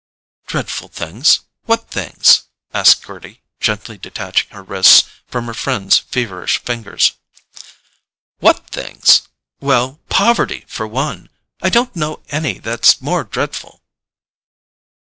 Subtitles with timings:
[0.47, 7.11] "Dreadful things—what things?" asked Gerty, gently detaching her wrists from her friend's feverish fingers.
[8.39, 9.27] "What things?
[9.59, 11.29] Well, poverty, for one—and
[11.61, 13.83] I don't know any that's more dreadful."